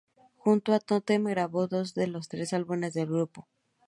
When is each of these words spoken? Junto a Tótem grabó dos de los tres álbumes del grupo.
Junto 0.37 0.73
a 0.73 0.79
Tótem 0.79 1.25
grabó 1.25 1.67
dos 1.67 1.93
de 1.93 2.07
los 2.07 2.27
tres 2.27 2.53
álbumes 2.53 2.95
del 2.95 3.05
grupo. 3.05 3.47